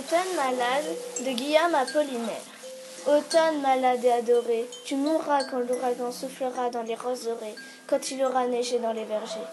Automne 0.00 0.34
malade 0.34 0.96
de 1.26 1.30
Guillaume 1.32 1.74
Apollinaire. 1.74 2.46
Automne 3.06 3.60
malade 3.60 4.02
et 4.02 4.10
adoré, 4.10 4.66
tu 4.86 4.94
mourras 4.96 5.44
quand 5.44 5.58
l'ouragan 5.58 6.10
soufflera 6.10 6.70
dans 6.70 6.82
les 6.84 6.94
roseraies, 6.94 7.54
quand 7.86 8.10
il 8.10 8.24
aura 8.24 8.46
neigé 8.46 8.78
dans 8.78 8.94
les 8.94 9.04
vergers. 9.04 9.50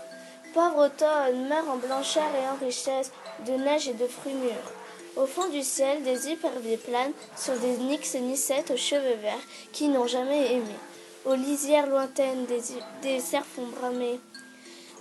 Pauvre 0.54 0.86
automne, 0.86 1.50
meurt 1.50 1.68
en 1.68 1.76
blancheur 1.76 2.30
et 2.34 2.48
en 2.48 2.66
richesse 2.66 3.12
de 3.46 3.52
neige 3.62 3.90
et 3.90 3.94
de 3.94 4.08
fruits 4.08 4.36
mûrs. 4.36 4.72
Au 5.18 5.26
fond 5.26 5.50
du 5.50 5.64
ciel, 5.64 6.02
des 6.04 6.30
éperviers 6.30 6.78
planent 6.78 7.12
sur 7.36 7.58
des 7.60 7.76
nix 7.80 8.16
et 8.16 8.22
nicettes 8.22 8.72
aux 8.72 8.78
cheveux 8.78 9.18
verts 9.22 9.48
qui 9.74 9.90
n'ont 9.90 10.08
jamais 10.08 10.54
aimé. 10.54 10.76
Aux 11.26 11.36
lisières 11.36 11.88
lointaines, 11.88 12.46
des, 12.46 12.62
des 13.02 13.20
cerfs 13.20 13.44
font 13.46 13.68
bramer. 13.82 14.18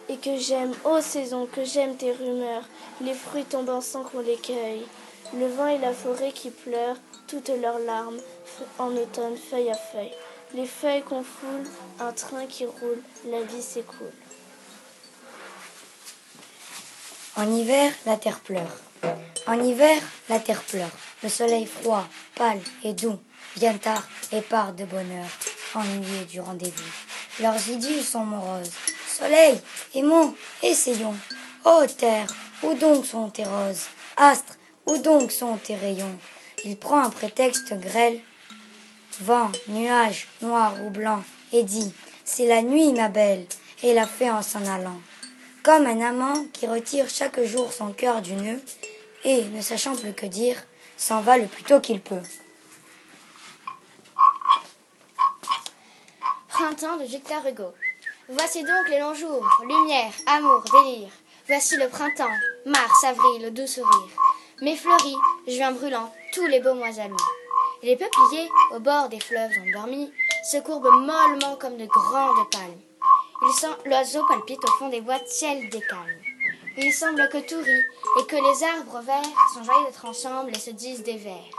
Et 0.09 0.17
que 0.17 0.37
j'aime, 0.39 0.73
ô 0.85 1.01
saison, 1.01 1.47
que 1.47 1.65
j'aime 1.65 1.97
tes 1.97 2.11
rumeurs, 2.11 2.65
les 3.01 3.15
fruits 3.15 3.45
tombant 3.45 3.81
sans 3.81 4.03
qu'on 4.03 4.21
les 4.21 4.39
cueille. 4.39 4.87
Le 5.35 5.49
vent 5.49 5.67
et 5.67 5.79
la 5.79 5.93
forêt 5.93 6.33
qui 6.33 6.51
pleurent 6.51 6.97
toutes 7.27 7.49
leurs 7.49 7.79
larmes 7.81 8.19
en 8.79 8.95
automne, 8.97 9.37
feuille 9.37 9.71
à 9.71 9.75
feuille. 9.75 10.13
Les 10.55 10.67
feuilles 10.67 11.03
qu'on 11.03 11.25
foule, 11.25 11.65
un 11.99 12.13
train 12.13 12.47
qui 12.47 12.65
roule, 12.65 13.03
la 13.27 13.43
vie 13.43 13.63
s'écoule. 13.63 14.13
En 17.37 17.51
hiver, 17.51 17.93
la 18.07 18.17
terre 18.17 18.41
pleure. 18.41 18.81
En 19.47 19.61
hiver, 19.63 20.01
la 20.29 20.39
terre 20.39 20.63
pleure. 20.63 20.91
Le 21.23 21.29
soleil 21.29 21.67
froid, 21.67 22.07
pâle 22.35 22.61
et 22.85 22.95
doux 22.95 23.19
vient 23.57 23.77
tard 23.77 24.07
et 24.33 24.41
part 24.41 24.73
de 24.73 24.85
bonheur, 24.85 25.27
ennuyé 25.75 26.25
du 26.25 26.41
rendez-vous. 26.41 27.43
Leurs 27.43 27.69
idylles 27.69 28.05
sont 28.05 28.25
moroses. 28.25 28.71
Soleil, 29.09 29.61
aimons, 29.95 30.35
essayons. 30.63 31.17
Ô 31.65 31.85
terre, 31.87 32.33
où 32.63 32.75
donc 32.75 33.05
sont 33.05 33.29
tes 33.29 33.45
roses? 33.45 33.87
Astres, 34.17 34.57
où 34.87 34.99
donc 34.99 35.33
sont 35.33 35.57
tes 35.57 35.77
rayons? 35.77 36.19
Il 36.65 36.77
prend 36.77 37.01
un 37.01 37.11
prétexte 37.11 37.75
grêle. 37.75 38.21
Vent, 39.21 39.51
nuage, 39.69 40.29
noir 40.43 40.75
ou 40.85 40.91
blanc, 40.91 41.23
et 41.53 41.63
dit 41.63 41.93
C'est 42.25 42.47
la 42.47 42.63
nuit, 42.63 42.93
ma 42.93 43.09
belle, 43.09 43.47
et 43.83 43.95
la 43.95 44.07
fait 44.07 44.31
en 44.31 44.43
s'en 44.43 44.65
allant. 44.67 45.01
Comme 45.63 45.87
un 45.87 46.01
amant 46.01 46.45
qui 46.53 46.67
retire 46.67 47.09
chaque 47.09 47.43
jour 47.43 47.73
son 47.73 47.93
cœur 47.93 48.21
du 48.23 48.35
nœud, 48.35 48.61
et, 49.25 49.45
ne 49.45 49.61
sachant 49.61 49.97
plus 49.97 50.13
que 50.13 50.27
dire, 50.27 50.57
s'en 50.97 51.21
va 51.21 51.39
le 51.39 51.47
plus 51.47 51.65
tôt 51.65 51.81
qu'il 51.81 52.01
peut. 52.01 52.23
Printemps 56.49 56.97
de 56.97 57.05
Victor 57.05 57.47
Hugo. 57.47 57.73
Voici 58.29 58.63
donc 58.63 58.89
les 58.89 58.99
longs 58.99 59.15
jours, 59.15 59.49
lumière, 59.63 60.13
amour, 60.27 60.65
délire. 60.73 61.11
Voici 61.47 61.77
le 61.77 61.89
printemps, 61.89 62.25
mars, 62.65 63.05
avril, 63.05 63.43
le 63.43 63.51
doux 63.51 63.67
sourire. 63.67 64.26
Mais 64.63 64.75
fleuris, 64.75 65.17
juin 65.47 65.73
brûlant, 65.73 66.11
tous 66.33 66.47
les 66.47 66.61
beaux 66.61 66.75
mois 66.75 66.99
amis. 66.99 67.17
Les 67.83 67.95
peupliers, 67.95 68.49
au 68.75 68.81
bord 68.81 69.11
des 69.11 69.21
fleuves 69.21 69.53
endormis, 69.67 70.11
se 70.51 70.57
courbent 70.59 70.91
mollement 70.91 71.57
comme 71.61 71.77
de 71.77 71.85
grandes 71.85 72.51
palmes. 72.51 72.81
Il 73.43 73.91
l'oiseau 73.91 74.25
palpite 74.27 74.65
au 74.65 74.73
fond 74.79 74.89
des 74.89 75.03
bois 75.03 75.19
de 75.19 75.27
ciel 75.27 75.69
décalme. 75.69 76.21
Il 76.79 76.91
semble 76.93 77.29
que 77.29 77.39
tout 77.39 77.59
rit 77.59 77.85
et 78.21 78.27
que 78.27 78.37
les 78.37 78.65
arbres 78.65 79.01
verts 79.03 79.53
sont 79.53 79.63
joyeux 79.63 79.87
d'être 79.87 80.07
ensemble 80.07 80.51
et 80.51 80.59
se 80.59 80.71
disent 80.71 81.03
des 81.03 81.19
vers. 81.19 81.51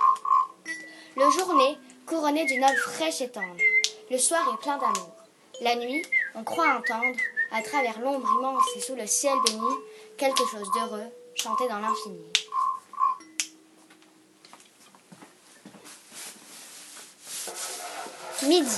Le 1.15 1.29
jour 1.29 1.53
naît, 1.53 1.77
couronné 2.07 2.45
d'une 2.45 2.63
aube 2.63 2.77
fraîche 2.77 3.21
et 3.21 3.29
tendre. 3.29 3.61
Le 4.09 4.17
soir 4.17 4.41
est 4.53 4.61
plein 4.61 4.77
d'amour. 4.77 5.13
La 5.61 5.75
nuit, 5.75 6.03
on 6.33 6.43
croit 6.43 6.65
entendre, 6.65 7.19
à 7.51 7.61
travers 7.61 7.99
l'ombre 7.99 8.27
immense 8.39 8.75
et 8.75 8.79
sous 8.79 8.95
le 8.95 9.05
ciel 9.05 9.35
béni, 9.45 9.75
quelque 10.17 10.45
chose 10.47 10.69
d'heureux 10.73 11.11
chanter 11.35 11.67
dans 11.67 11.79
l'infini. 11.79 12.25
Midi, 18.43 18.69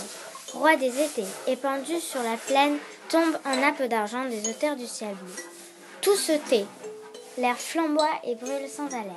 roi 0.53 0.77
des 0.77 1.03
étés, 1.03 1.25
épandu 1.45 1.99
sur 1.99 2.23
la 2.23 2.38
plaine, 2.38 2.77
tombe 3.09 3.37
en 3.45 3.58
nappe 3.58 3.83
d'argent 3.83 4.23
des 4.23 4.49
hauteurs 4.49 4.77
du 4.77 4.87
ciel 4.87 5.14
bleu. 5.15 5.33
Tout 5.99 6.15
se 6.15 6.31
tait, 6.31 6.65
l'air 7.37 7.58
flamboie 7.58 8.21
et 8.23 8.36
brûle 8.36 8.70
sans 8.70 8.87
haleine. 8.87 9.11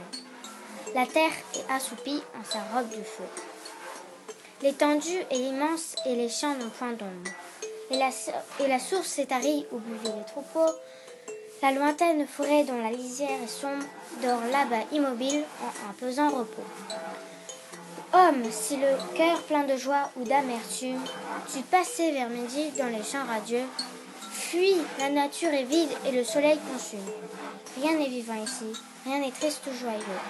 La 0.96 1.06
terre 1.06 1.30
est 1.54 1.72
assoupie 1.72 2.20
en 2.34 2.44
sa 2.44 2.58
robe 2.74 2.90
de 2.90 3.04
feu. 3.04 3.22
L'étendue 4.62 5.22
est 5.30 5.38
immense 5.38 5.94
et 6.06 6.16
les 6.16 6.28
champs 6.28 6.56
n'ont 6.56 6.70
point 6.70 6.92
d'ombre. 6.92 7.30
Et 7.90 7.96
la, 7.96 8.10
et 8.58 8.68
la 8.68 8.80
source 8.80 9.06
s'est 9.06 9.26
tarie 9.26 9.64
où 9.70 9.78
buvaient 9.78 10.18
les 10.18 10.26
troupeaux. 10.26 10.74
La 11.62 11.70
lointaine 11.70 12.26
forêt 12.26 12.64
dont 12.64 12.82
la 12.82 12.90
lisière 12.90 13.40
est 13.44 13.46
sombre 13.46 13.84
dort 14.20 14.42
là-bas 14.50 14.86
immobile 14.90 15.44
en 15.62 15.88
un 15.88 15.92
pesant 15.92 16.30
repos. 16.30 16.64
Homme, 18.14 18.44
si 18.50 18.76
le 18.76 19.16
cœur 19.16 19.40
plein 19.42 19.64
de 19.64 19.74
joie 19.76 20.10
ou 20.16 20.24
d'amertume, 20.24 21.00
tu 21.50 21.62
passais 21.62 22.12
vers 22.12 22.28
midi 22.28 22.70
dans 22.78 22.88
les 22.88 23.02
champs 23.02 23.24
radieux, 23.26 23.64
fuis, 24.30 24.76
la 24.98 25.08
nature 25.08 25.48
est 25.48 25.64
vide 25.64 25.88
et 26.06 26.12
le 26.12 26.22
soleil 26.22 26.58
consume. 26.70 26.98
Rien 27.80 27.98
n'est 27.98 28.10
vivant 28.10 28.34
ici, 28.34 28.78
rien 29.06 29.20
n'est 29.20 29.30
triste 29.30 29.62
ou 29.66 29.74
joyeux. 29.74 30.20